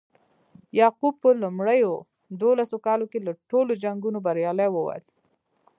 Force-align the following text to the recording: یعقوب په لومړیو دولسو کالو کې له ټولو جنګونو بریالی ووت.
یعقوب 0.79 1.13
په 1.23 1.29
لومړیو 1.41 1.93
دولسو 2.43 2.75
کالو 2.85 3.05
کې 3.11 3.19
له 3.27 3.31
ټولو 3.49 3.71
جنګونو 3.83 4.19
بریالی 4.25 4.69
ووت. 4.71 5.05